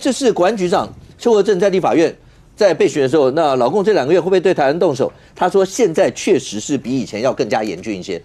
[0.00, 2.16] 这是国安局长邱国正在立法院
[2.54, 5.12] 在备询的时候，那老共这两个月会不会对台湾动手？
[5.34, 8.22] 他说现在确实是比以前要更加严峻一些。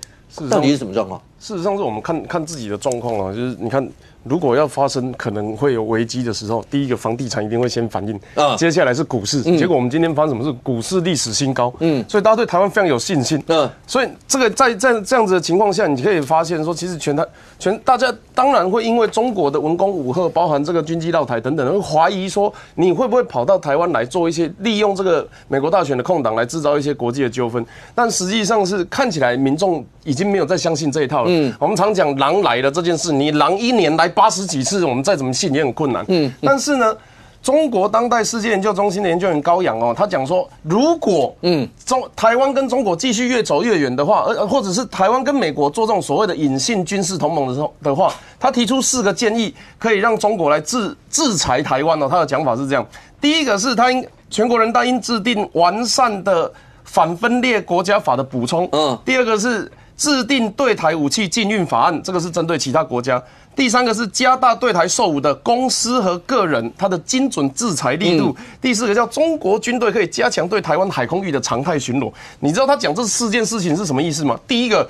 [0.52, 1.20] 到底是什么状况？
[1.40, 3.90] 事实上是我们看看自己的状况啊，就是你看。
[4.24, 10.44] 如果要发生可能会有危机的时候，第一个房地产一定会先反应，啊，接下来是股市，结果我们今天发生什么？
[10.44, 10.58] 事？
[10.64, 17.26] 股市历史新高，嗯，所以大家对台湾非常有信心，嗯，所以这个在在这样子的情况下，你可以发现说，其实全台
[17.60, 34.13] 全大家当然会因为中国的文攻武赫，包含这个军机绕台等等，会怀疑说你会不会跑到台湾来做一些利用这个美国大选的空档来制造一些国际的纠纷，但实际上是看起来民众已经没有再相信这一套了，嗯，我们常讲狼来了这件事，你狼一年来。
[34.14, 36.06] 八十几次，我们再怎么信也很困难。
[36.08, 36.96] 嗯，但是呢，
[37.42, 52.08] 中国当代世界研究中心的研究员高阳哦，他讲说，如果嗯中台湾跟中国继续越走越远的话，而或者是台湾跟美国做这种所谓的隐性军事同盟的时候的话，他提出四个建议，可以让中国来制制裁台湾哦。
[52.10, 52.86] 他的讲法是这样：
[53.20, 56.52] 第一个是他应全国人大应制定完善的
[56.86, 58.70] 反分裂国家法的补充。
[58.72, 59.70] 嗯，第二个是。
[59.96, 63.22] 制定对台武器禁运法案，这个是针对其他国家。
[63.56, 68.36] 第三个是加大对台售武的公司和个人它的精准制裁力度。
[68.60, 72.12] 第四个叫中国军队可以加强对台湾海空域的常态巡逻。
[72.40, 74.36] 你知道他讲这四件事情是什么意思吗？
[74.48, 74.90] 第一个，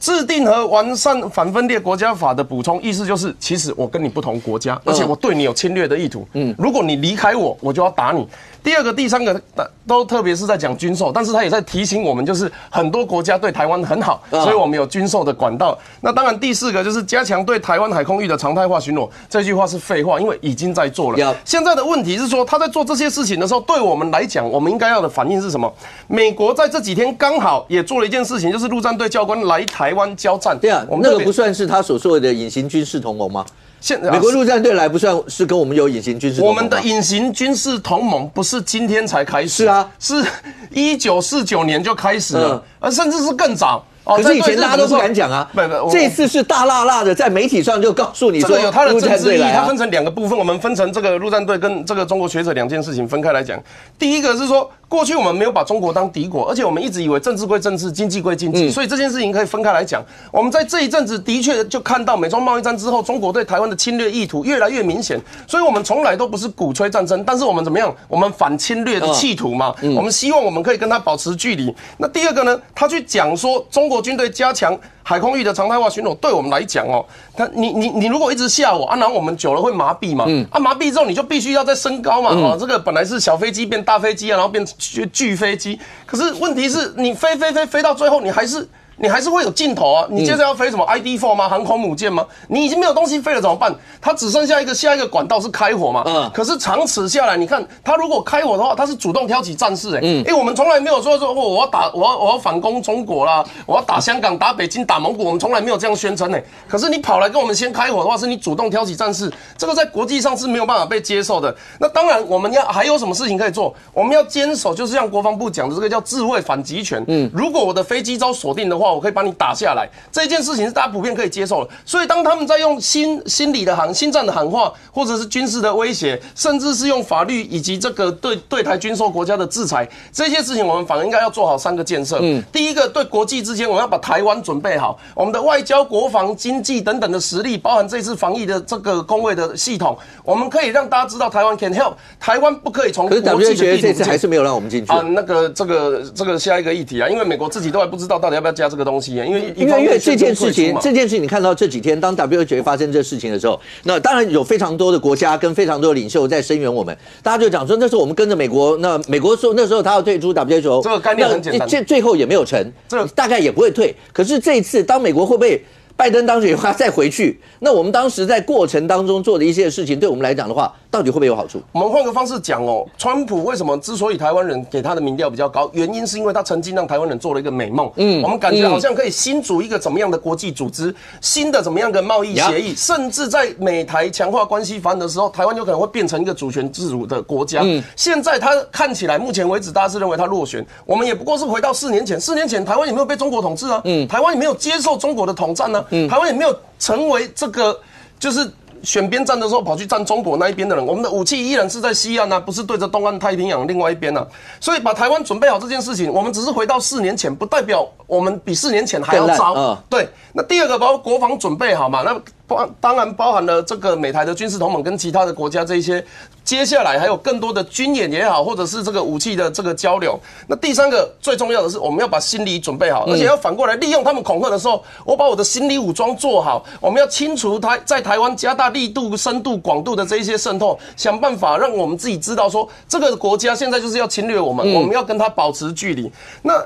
[0.00, 6.26] 制定和完善反分裂国家法的补充，意思就是其实我跟你不同国家，而且我对你有侵略的意图。
[6.32, 8.26] 嗯，如果你离开我，我就要打你。
[8.62, 9.40] 第二个、第三个
[9.86, 15.76] 都特别是在讲军售，但是他也在提醒我们，就是很多国家对台湾很好，所以我们有军售的管道。
[16.02, 19.08] 那当然，第四个就是加强对台湾海空域的常态化巡逻。
[19.30, 21.36] 这句话是废话，因为已经在做了。
[21.44, 25.72] 现在的问题是说，他在做这些事情的时候，对我们来讲，我们应该要的反应是什么？
[26.06, 30.58] 美国在这几天刚好也做了一件事情，就是陆战队教官来台湾交战。
[30.58, 33.44] 对啊，我们那个不算是他所说的隐形军事同盟吗？
[33.80, 40.22] 现美国陆战队来不算是跟我们有隐形军事，我们的隐形军事同盟不是今天才开始，是啊，是
[40.70, 43.82] 一九四九年就开始了，而甚至是更早。
[44.04, 49.42] 可是以前大家都不敢讲啊，不不，这次是大辣辣的，在媒体上就告诉你说有它的政治意义。
[49.54, 53.58] 它分成两个部分，我们分成这个陆战队跟这个中国学者两件事情分开来讲。
[53.98, 54.70] 第一个是说。
[54.90, 60.04] 过去我们没有把中国当敌国，而且我们一直以为政治归政治，经济归经济，所以这件事情可以分开来讲。
[60.32, 67.94] 我们在这一阵子的确就看到美中贸易战之后，中国对台湾的侵略意图越来越明显，所以我们从来都不是鼓吹战争，但是我们怎么样？
[68.08, 71.72] 我们反侵略的企图嘛，我们希望我们可以跟他保持距离。
[71.96, 72.60] 那第二个呢？
[72.74, 74.76] 他去讲说中国军队加强。
[75.10, 77.04] 海空域的常态化巡逻，对我们来讲哦，
[77.36, 88.68] 他你你你如果一直吓我啊，然后我们久了会麻痹嘛，嗯，啊麻痹之后你就必须要再升高嘛，哦，这个本来是小飞机变大飞机啊，然后变巨巨飞机，可是问题是你飞飞飞飞到最后，你还是。
[89.00, 90.06] 你还是会有尽头啊！
[90.10, 91.48] 你接着要飞什么 ID Four 吗？
[91.48, 92.24] 航空母舰吗？
[92.48, 93.74] 你已经没有东西飞了怎么办？
[93.98, 96.02] 它只剩下一个下一个管道是开火嘛？
[96.04, 96.30] 嗯。
[96.34, 100.00] 可是长此下来，你看它如果开火的话，它是主动挑起战事哎。
[100.02, 100.18] 嗯。
[100.18, 106.44] 因为我们从来没有说说我要打我要我要反攻中国啦，我要打香港、打北京、打蒙古，我们从来没有这样宣称哎。
[106.68, 111.54] 可是你跑来跟我们先开火的话，是你主动挑起战事，这个在国际上是没有办法被接受的。
[111.78, 113.74] 那当然，我们要还有什么事情可以做？
[113.94, 117.02] 我们要坚守，就是像国防部讲的这个叫自卫反击权。
[117.08, 117.30] 嗯。
[117.32, 119.74] 如果我的飞机遭锁定的话，我可以把你打下。
[119.74, 132.18] 来，这件事情是大家普遍可以接受的，所以当他们在用心心理的喊、心战的喊话，或者是军事的威胁，甚至是用法律以及这个对对台军售国家的制裁，这些事情我们反而应该要做好三个建设。
[132.20, 143.08] 嗯，第一个，对国际之间，我们要把台湾准备好，我们的外交、国防、经济等等的实力，包含这次防疫的这个工位的系统，我们可以让大家知道台湾 can help，台湾不可以从。
[143.08, 145.00] 可是 w 觉得这次还是没有让我们进去啊。
[145.00, 156.96] 那个这个这个下一个议题啊，因为美国自己都还不知道到底要不要加这个东西啊，因为因为因为这件事情，这件事情你看到这几天，当 WHO 发生这事情的时候，那当然有非常多的国家跟非常多的领袖在声援我们。
[157.22, 163.94] 大家就讲说，那时候我们跟着美国，那美国说那时候他要退出 WHO，这个概念很简单，这最后也没有成，这大概也不会退。
[164.12, 165.62] 可是这一次，当美国会不会？
[166.00, 171.60] 拜登当选以后他再回去，那我们当时在过程当中做的一些事情，对我们来讲的话，到底会不会有好处？
[171.72, 177.92] 我们换个方式讲哦，川普为什么之所以台湾人给他的民调比较高，原因是因为他曾经让台湾人做了一个美梦。
[177.96, 187.60] 嗯，我们感觉好像可以新组一个怎么样的国际组织，新的怎么样的贸易协议，甚至在美台强化关系法案的时候，台湾有可能会变成一个主权自主的国家。
[187.62, 190.64] 嗯，现在他看起来，目前为止大家是认为他落选。
[190.86, 193.82] 我们也不过是回到四年前，四年前台湾有没有被中国统治啊？
[193.84, 195.84] 嗯，台湾有没有接受中国的统战呢？
[195.90, 196.56] 嗯，台湾也没有？
[196.78, 197.78] 成为这个
[198.18, 198.50] 就是
[198.82, 204.26] 选边站的时候跑去站中国那一边的人，我们的武器依然是在西岸啊，不是对着东岸太平洋另外一边呢。
[204.58, 209.78] 所以把台湾准备好这件事情，我们只是回到四年前，不代表我们比四年前还要糟。
[209.90, 212.00] 对，那第二个，包括国防准备好嘛？
[212.02, 212.18] 那
[212.50, 216.04] 包当然包含了这个美台的军事同盟跟其他的国家这一些，
[216.44, 220.18] 接下来还有更多的军演也好，或者是这个武器的这个交流。
[220.48, 226.64] 那第三个最重要的是，我们要把心理准备好，而且要反过来利用他们恐吓的时候，我把我的心理武装做好。
[226.80, 236.10] 我们要清除台在台湾加大力度、深度、广度的这一些渗透，想办法让我们自己知道说，这个国家现在就是要侵略我们，我们要跟他保持距离。
[236.42, 236.60] 那。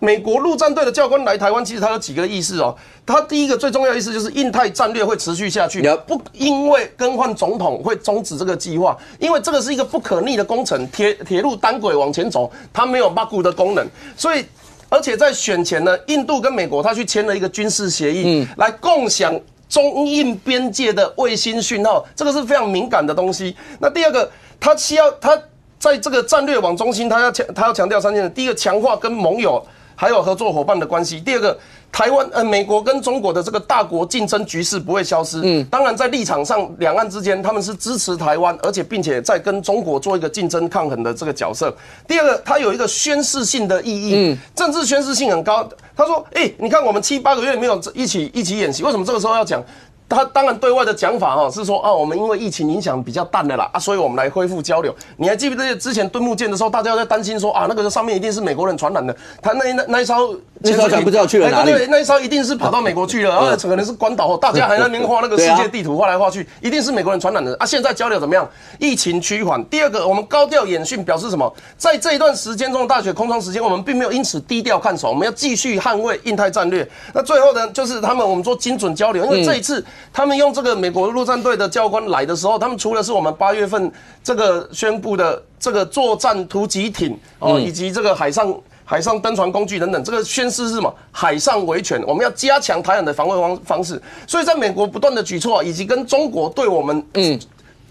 [0.00, 2.74] 美国陆战队的教官来台湾，其实他有几个意思哦。
[3.04, 13.84] 他第一个最重要意思就是印太战略会持续下去，不因为更换总统会终止这个计划，因为这个是一个不可逆的工程，铁铁路单轨往前走，它没有 bug 的功能。
[14.16, 14.44] 所以，
[14.88, 19.34] 而且在选前呢，印度跟美国他去签了一个军事协议，来共享
[19.68, 23.56] 中印边界的卫星讯号，这个是非常敏感的东西。
[23.80, 24.30] 那第二个，
[24.60, 25.36] 他需要他
[25.78, 29.66] 在这个战略网中心，他要强他要强调三件事：第一个，强化跟盟友。
[30.00, 31.20] 还有合作伙伴的关系。
[31.20, 31.58] 第二个，
[31.90, 35.40] 台湾呃，美国跟中国的这个大国竞争局势不会消失。
[35.42, 41.76] 嗯，当然在立场上，两岸之间他们是支持台湾，而且并且在跟中国做一个竞争抗衡的这个角色。
[42.06, 45.68] 第二个，它有一个宣示性的意义，嗯，政治宣示性很高。
[45.96, 49.60] 他说，哎，你看我们七八个月没有一起一起演习，为什么这个时候要讲？
[50.08, 54.94] 他当然对外的讲法哈是说啊，我们因为疫情影响比较淡的啦啊，所以我们来恢复交流。
[55.16, 59.14] 你还记不记得之前敦木舰的时候，大家在担心说啊，那个上面一定是美国人传染的。
[59.42, 61.72] 他那那那一艘那艘船不知道去了哪里？
[61.72, 64.36] 对，那时候一定是跑到美国去了，然后可能是关岛。
[64.36, 67.66] 大家还在那边画那个 世界地图，画来画去，一定是美国人传染的啊。
[67.66, 68.48] 现在交流怎么样？
[68.78, 69.62] 疫情趋缓。
[69.66, 71.52] 第二个，我们高调演训表示什么？
[71.76, 76.88] 在这一段时间中的大雪空窗时间，我们并没有因此低调看守，我们要继续捍卫印太战略。
[77.12, 80.78] 那最后呢，就是他们我们做精准交流，因为这一次他们用这个。
[80.78, 83.90] 美国陆战队的教官来的时候，他们除了是我们八月份
[84.22, 88.54] 这个宣布的这个作战突击艇哦，以及这个海上
[88.90, 90.90] 海上登船工具等等，这个宣示是什么？
[91.12, 94.00] 海上维权，我们要加强台湾的防卫方方式。
[94.26, 97.38] 所以在美国不断的举措，以及跟中国对我们嗯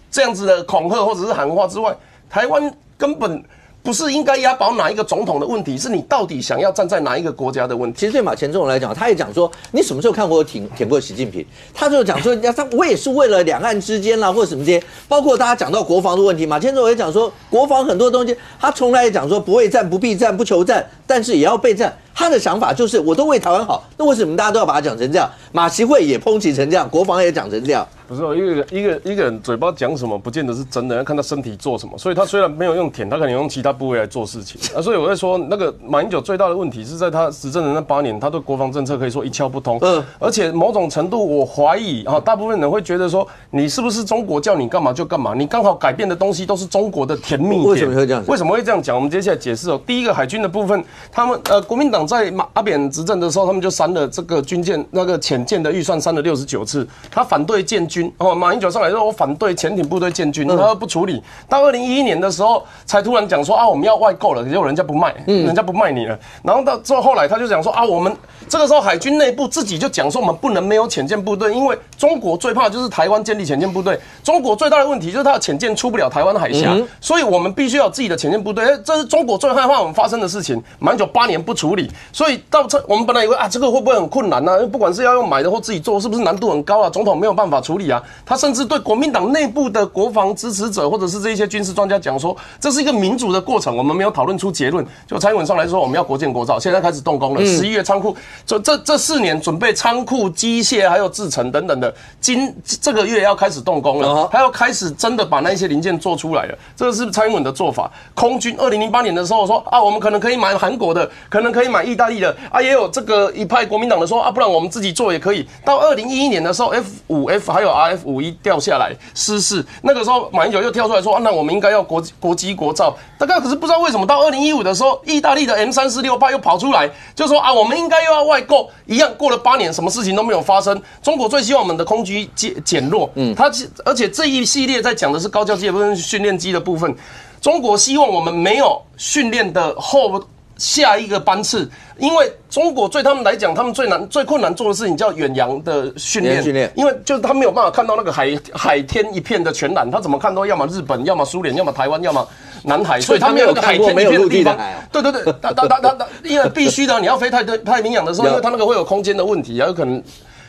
[0.09, 1.95] 这样子的恐吓或者是喊话之外，
[2.27, 3.43] 台湾根本。
[3.87, 8.01] 不是应该押宝哪一个总统的问题，是你到底想要站在哪一个国家的问题。
[8.01, 11.45] 其实对马前总统来讲，他也讲说，你什么时候看过我挺挺过习近平？
[11.73, 21.97] 他就讲说，要他我也是为了两岸之间啦，或者什么这些，包括大家讲到国防的问题，马前总统也讲说，国防很多东西，他从来也讲说不畏战、不避战、不求战，但是也要备战。
[22.13, 25.31] 他的想法就是，我都为台湾好，那为什么大家都要把它讲成这样？
[25.53, 27.87] 马习会也抨击成这样，国防也讲成这样。
[28.07, 31.97] 不是哦一个一个一个人嘴巴讲什么，不见得是真的，要看他身体做什么。
[31.97, 34.81] 所以他虽然没有用舔，他可能用其他部位来做事情啊。
[34.81, 39.77] 所以我在说，那个马英九最大的问题是在他执政的那八年，他对国防政策可以说一窍不通。
[39.81, 45.33] 嗯，而且某种程度，我怀疑啊，大部分人会觉得说，你是不是中国叫你干嘛就干嘛？
[45.33, 47.67] 你刚好改变的东西都是中国的甜蜜点。
[47.67, 48.23] 为什么会这样？
[48.27, 48.95] 为什么会这样讲？
[48.95, 49.81] 我们接下来解释哦。
[49.85, 56.87] 第一个海军的部分，他们呃，国民党在马阿扁执政的时候，他们就删了这个军舰那个潜舰的预算，删了六十九次。
[57.09, 58.67] 他反对建军哦，马英九。
[58.67, 61.23] 上来说我反对潜艇部队建军，他不处理。
[61.47, 66.19] 到二零一一年的时候，才突然讲说啊，我们要外购了，结果人家不卖，人家不卖你了。
[66.43, 68.13] 然后到之后后来他就讲说啊，我们
[68.49, 73.97] 这个时候海军内部自己就讲说，我们不能没有潜舰部队，因为中国最怕就是台湾建立潜舰部队。
[74.21, 78.65] 中国最大的问题就是他的潜舰出不了台湾海峡，所以我们必须要自己的潜舰部队。
[78.83, 80.61] 这是中国最害怕我们发生的事情。
[80.79, 84.67] 马英九八年不处理，所以到这我们本来以为啊，这个会不会很困难呢？
[84.67, 86.89] 不管是要用买的或自己做，是不是难度很高啊？
[86.89, 88.67] 总统没有办法处理啊，他甚至。
[88.67, 94.85] 对国民党内部的国防支持者，或者是这些军事专家讲说，这是一个民主的过程，我们没有讨论出结论。
[95.07, 97.45] 就蔡英文上来说，我们要国建国造，现在开始动工了。
[97.45, 98.13] 十一月仓库，
[98.45, 106.57] 这这这四年准备仓库、机械还有制程等等的，今这个月要开始动工了，还要开始真的把那些零件做出来了。
[106.75, 107.89] 这个是蔡英文的做法。
[108.13, 115.47] 空军二零零八年的时候说啊，我们可能可以买韩国的，可能可以买意大利的啊，也有这个一派国民党的说啊，不然我们自己做也可以。
[115.63, 118.57] 到二零一一年的时候，F 五 F 还有 RF 五一掉。
[118.67, 130.81] 下来失事，那个时候马英九又跳出来说啊：“那我们应该要国国机国造。”大概可是不知道为什么，到二零一五的时候，意大利的 M 三四六八又跑出来，就说：“啊，我们应该又要外购。”一样过了八年，什么事情都没有发生。
[131.01, 133.49] 中国最希望我们的空军减减弱，嗯，他
[133.85, 136.93] 而且这一系列在讲的是高教机部分训练机的部分，
[137.39, 140.21] 中国希望我们没有训练的后。
[140.57, 146.41] 下一个班次，因为中国对他们来讲，他们最难、最困难做的事情叫远洋的训练。
[146.41, 152.27] 训练，因为就是他没有办法看到那个海海天一片的全览，他怎么看都要么日本，要么苏联，要么台湾，要么
[152.63, 154.57] 南海，所以他没有海天一片的地方。
[154.91, 160.01] 对对对，他他他他，因为必须的，你要飞太太平洋的时候，因为他那个会有空间的问题，有可能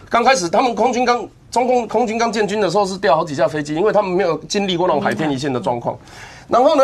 [0.09, 5.99] 刚开始他们空军刚中共空军刚建军的时候是掉好几架飞机，因为他们没有经历过那种海天一线的状况。
[6.49, 6.83] 然后呢？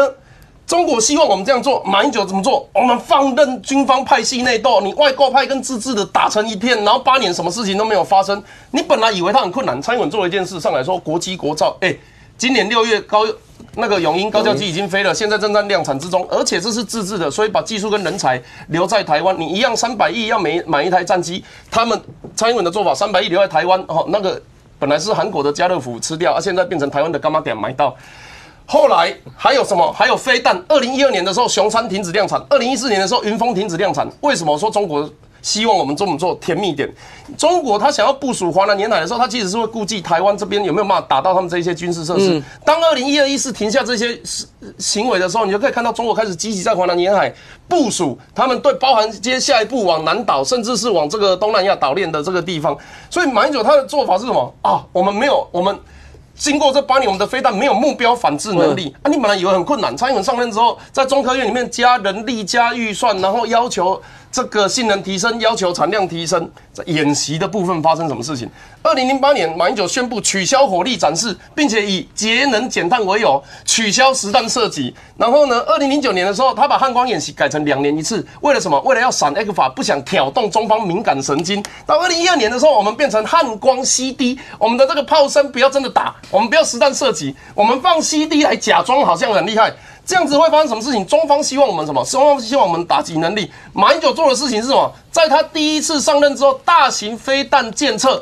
[0.66, 2.66] 中国希望我们这样做，马英九怎么做？
[2.73, 8.42] 我们放任军方派系内斗，你外购派跟自治的打成一片，然后八年什么事情都没有发生。
[8.71, 11.94] 你本来以为他很困难，蔡英文做了一件事上来说国机国造，哎，
[12.38, 13.26] 今年六月高
[13.76, 19.38] 那个永鹰高教机已经飞了，现在正在量产之中，而且这是自制的，所以把技术跟人才留在台湾。
[19.38, 22.00] 你一样三百亿要买买一台战机，他们
[22.35, 24.40] 蔡英文的做法，三百亿留在台湾，哦，那个
[24.78, 27.94] 本来是韩国的家乐福吃掉，啊，现在变成台湾的干妈点买到。
[28.66, 29.92] 后来还有什么？
[29.92, 30.61] 还有飞弹。
[30.68, 34.09] 二零一二年的时候，雄三停止量产；二零一四年的时候，云峰停止量产。
[34.23, 35.09] 为什么说中国
[35.42, 36.90] 希望我们这么做甜蜜点？
[37.37, 42.42] 中国他想要部署华南沿海的时候，他其实是会顾忌台湾这边有没有办法打到他们这些军事设施。
[42.64, 44.18] 当二零一二一四停下这些
[44.78, 47.33] 行为的时候，你就可以看到中国开始积极在华南沿海
[47.68, 52.75] 部署他们对包含接下一步往南岛，甚至是往这个东南亚岛链的这个地方。
[53.11, 54.83] 所以马英九他的做法是什么啊？
[54.90, 55.78] 我们没有我们。
[56.35, 59.11] 经过这八年，我们的飞弹没有目标反制能力啊！
[59.11, 64.00] 你本来以为很困难，蔡英文上任之后，在中科院里面加人力、加预算，然后要求。
[64.35, 68.50] 这个性能提升，要求产量提升，在演习的部分发生什么事情？
[68.83, 74.93] 二零零八年，马英九宣布取消火力展示，并且以节能减碳为由取消实弹射击。
[75.17, 78.81] 然后呢，二零零九年的时候，他把汉光演习改成两年一次，为了什么？
[78.81, 81.62] 为了要闪 X 法，不想挑动中方敏感神经。
[81.87, 89.73] 到二零一二年的时候，我们变成汉光 CD，我们的这个炮声不要真的打，我们不要实弹射击，我们放 CD 来假装好像很厉害。
[90.07, 91.05] 这样子会发生什么事情？
[91.07, 92.05] 中方希望我们什么？
[92.05, 93.51] 中方希望我们打击能力。
[93.73, 94.93] 马英九做的事情是什么？
[95.11, 98.21] 在他第一次上任之后，大型飞弹建测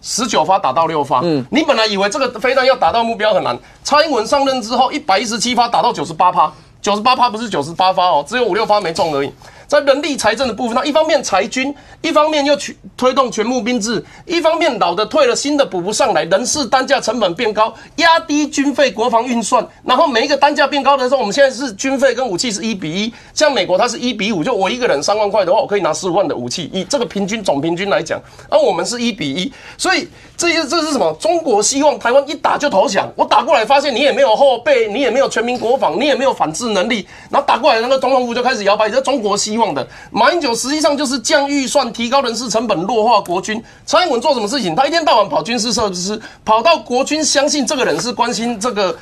[0.00, 1.20] 十九发打到六发。
[1.22, 9.32] 嗯，你本来以为这个飞弹要打到目标很难，蔡英文上任之后，一百一十七发打到九十八发，九十八发不是九十八发哦，只有五六发没中而已。
[9.68, 31.14] 在人力财政的部分，那一方面裁军，一方面又去推动全募兵制，一方面老的退了，新的补不上来，人事单价成本变高，压低军费国防预算，然后每一个单价变高的时候，我们现在是军费跟武器是一比一，像美国它是一比五，就我一个人三万块的话，我可以拿十五万的武器，以这个平均总平均来讲，而我们是一比一，所以这些这是什么？
[31.20, 39.86] 中国希望台湾一打就投降，我打过来发现你也没有后备，你也没有全民国防，你也没有反制能力，然后打过来那个总统府就开始摇摆，这中国希望的。
[40.10, 43.62] 马英九实际上就是降预算、提高人事成本、弱化国军。
[43.84, 44.74] 蔡英文做什么事情？
[44.74, 48.96] 他一天到晚跑军事设施，跑到国军相信这个人是关心这个。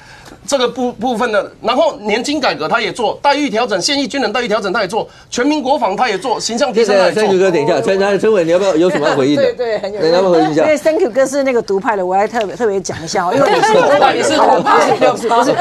[0.47, 7.23] 这个部部分的，然后年金改革他也做，待遇调整，现役军人待遇调整他也做，全民国防他也做，形象提升他也做。
[7.23, 9.43] Thank you 哥，等一下，陈陈陈伟，你要不要有什么要回应的？
[9.55, 10.01] 对对，很有。
[10.07, 10.63] 要不要回应一下？
[10.63, 15.55] 因为 Thank you 哥是那个独派的，我还特别特别讲一下，因为 你是独派，你是独派，不是 不是，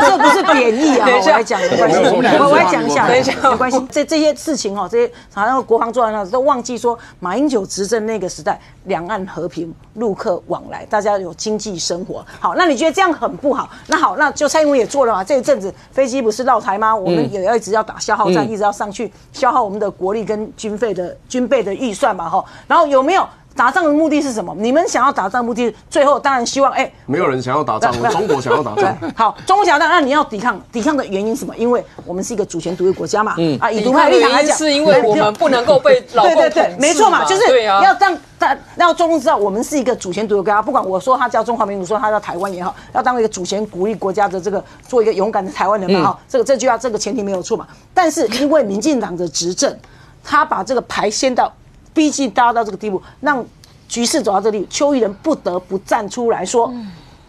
[0.00, 1.98] 这不是贬义啊，我来讲没关系，
[2.38, 3.80] 我我来讲一下，没关系。
[3.90, 12.24] 这这些事情哦，这些好像国防做完了都忘记说，马英九执政那个时代，两岸和平，陆客往来，大家有经济生活。
[12.40, 13.68] 好，那你觉得这样很不好？
[13.86, 14.86] 那好，那就蔡英文也。
[14.86, 15.24] 做了嘛？
[15.24, 16.94] 这一阵子飞机不是绕台吗？
[16.94, 22.30] 我们也要一直要打消耗战，一直要上去消耗我们的国力跟军费的军备的预算嘛？
[22.30, 24.54] 哈，然后有没有打仗的目的是什么？
[24.58, 28.96] 你们想要打仗目的，最后当然希望哎，没有人想要打仗，中国想要打仗。
[29.16, 31.56] 好，中国想要打，那你要抵抗，抵抗的原因什么？
[31.56, 33.34] 因为我们是一个主权独立国家嘛。
[33.38, 38.16] 嗯啊，以独派立场来讲，是因为我们不能够被老共对对对，没错嘛，就是要让。
[38.38, 40.60] 但让中共知道，我们是一个主权独立国家。
[40.60, 46.18] 不管我说他叫中华民族，说他叫台湾也好，要当一个主权鼓励国家的这个，做一个勇敢的台湾人嘛哈。
[46.28, 47.66] 这个这句话这个前提没有错嘛。
[47.94, 49.74] 但是因为民进党的执政，
[50.22, 51.50] 他把这个牌掀到，
[51.96, 53.44] 逼近大家到这个地步，让
[53.88, 56.70] 局势走到这里，邱毅人不得不站出来说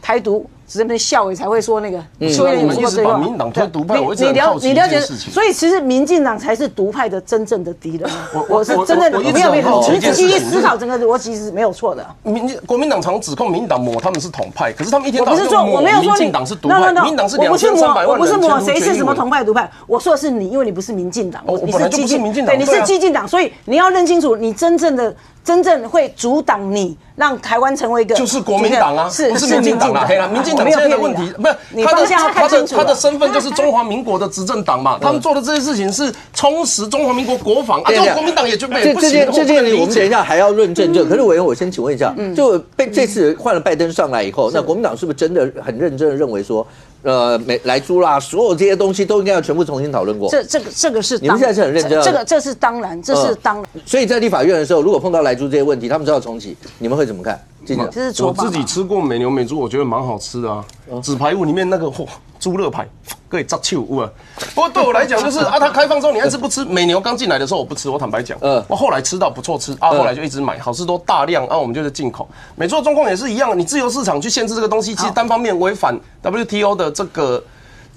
[0.02, 0.48] 台独。
[0.68, 1.98] 只是那校委才会说那个，
[2.30, 8.10] 所以你们一直把民党推独派，我一直了你了解，所以其实民进党才是独派的真正的敌人。
[8.34, 12.06] 我我是真的没有没有，你仔细一思考整个逻辑是没有错的。
[12.24, 25.16] 民国民党常指控民进党抹他们是统派，可是他们一天到晚说我没有说民进党是独派，民进党是两千三百万不是抹谁是什么统派独派，我说的是你，因为你不是民进党，你是激进，对，你是激进党，所以你要认清楚，你真正的
[25.48, 26.98] 真正会阻挡你。
[27.16, 30.06] 让台湾成为一个就是国民党啊，是不是民进党啊？
[30.08, 35.00] 黑了，民进党现在的问题不是他的他的他的身份就是中华民国的执政党嘛？
[35.02, 41.04] 他们做的这些事情是充实中华民国国防啊，就国民党也就被这件这件我们等一下还要论证这。
[41.06, 46.68] 可是委员，我先请问一下，就被这次换了拜登上来以后，那国民党是不是真的很认真的认为说？
[47.04, 50.30] 呃，美来租啦，所有这些东西都应该要全部重新讨论过。
[50.30, 52.02] 这、这个、这个是你们现在是很认真。
[52.04, 53.66] 这个、这是当然，这是当然。
[53.86, 57.40] 所以在立法院的时候，如果碰到来租这些问题，他们就要重启，你们会怎么看？
[57.76, 60.64] 这是我自己吃过美牛美猪，我觉得蛮好吃的啊。
[61.02, 62.08] 纸牌屋里面那个嚯，
[62.40, 62.88] 猪肋排
[63.28, 64.10] 可以炸球啊。
[64.56, 66.64] 不过对我来讲，就是 啊，它开放之后你还是不吃。
[66.64, 72.28] 美牛刚进来的时候我不吃，我坦白讲，嗯，我后来吃到不错吃啊，后来就一直买，好事多大量啊，我们就是进口。
[72.56, 77.44] 美猪的状况也是一样，你自由市场去限制这个东西，其实单方面违反 WTO 的这个。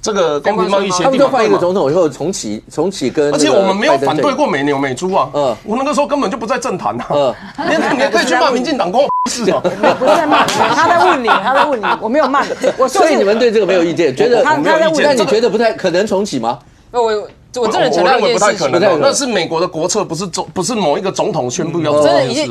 [0.02, 3.34] 这个公平贸易协定，他们就换一个总统以后重启，重启跟。
[3.34, 5.28] 而且我们没有反对过美牛美猪啊。
[5.34, 5.54] 嗯。
[5.62, 7.06] 我那个时候根本就不在政坛啊。
[7.10, 7.34] 嗯。
[7.68, 9.60] 你你可以去骂民进党，关我事哦。
[9.98, 12.44] 不是在骂你，他在问你，他在问你，我没有骂。
[12.78, 16.58] 我所以你们对这个没有意见，觉得他他在问，但你觉得不太可能重启吗？
[16.90, 18.98] 那我我真的觉得不太可能。
[19.00, 22.46] 那是美国的国策，不是总不是某一个总统宣布要做的事。